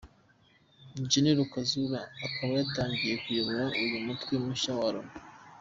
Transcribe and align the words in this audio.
General 1.11 1.45
Kazura 1.53 2.01
akaba 2.27 2.51
yatangiye 2.59 3.15
kuyobora 3.23 3.63
uyu 3.83 3.97
mutwe 4.05 4.33
mushya 4.43 4.71
wa 4.79 4.87
Loni. 4.95 5.13